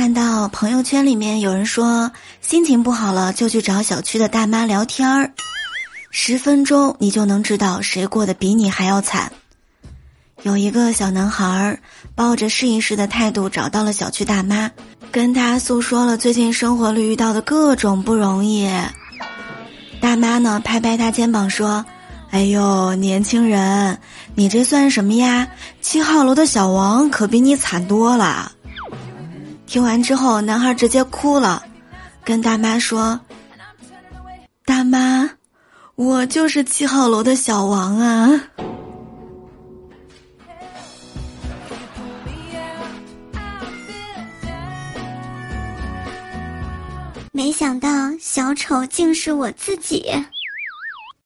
[0.00, 2.10] 看到朋友圈里面有人说
[2.40, 5.30] 心情不好了就去找小区的大妈聊天儿，
[6.10, 9.30] 十分钟你就能知道谁过得比你还要惨。
[10.40, 11.78] 有一个小男孩儿
[12.14, 14.70] 抱着试一试的态度找到了小区大妈，
[15.12, 18.70] 跟他诉说了最近生活里遇到的各种不容易。
[20.00, 21.84] 大妈呢拍拍他肩膀说
[22.32, 23.98] ：“哎呦，年轻人，
[24.34, 25.46] 你这算什么呀？
[25.82, 28.52] 七号楼的小王可比你惨多了。”
[29.70, 31.62] 听完之后，男孩直接哭了，
[32.24, 33.20] 跟大妈说
[34.66, 35.30] ：“大妈，
[35.94, 38.28] 我就是七号楼的小王啊。”
[47.30, 47.88] 没想到
[48.20, 50.04] 小丑竟是我自己。